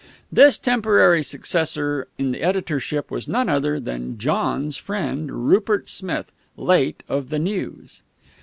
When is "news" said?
7.37-8.01